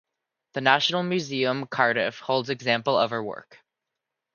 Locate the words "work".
3.23-3.59